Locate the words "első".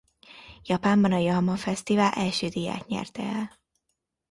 2.11-2.47